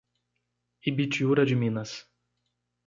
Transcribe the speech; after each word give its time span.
Ibitiúra 0.89 1.45
de 1.45 1.53
Minas 1.55 2.09